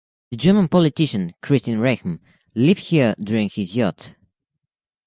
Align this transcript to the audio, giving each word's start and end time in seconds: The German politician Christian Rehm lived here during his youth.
The 0.31 0.37
German 0.37 0.67
politician 0.67 1.35
Christian 1.43 1.77
Rehm 1.79 2.21
lived 2.55 2.79
here 2.79 3.13
during 3.19 3.49
his 3.51 3.75
youth. 3.75 4.15